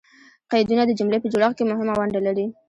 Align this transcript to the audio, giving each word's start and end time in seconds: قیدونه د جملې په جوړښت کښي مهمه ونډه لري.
قیدونه 0.51 0.83
د 0.85 0.91
جملې 0.99 1.17
په 1.21 1.27
جوړښت 1.33 1.55
کښي 1.57 1.63
مهمه 1.71 1.93
ونډه 1.97 2.19
لري. 2.27 2.45